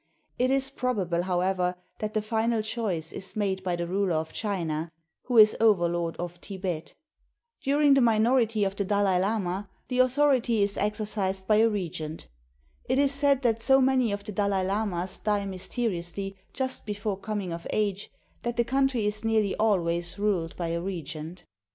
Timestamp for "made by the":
3.35-3.85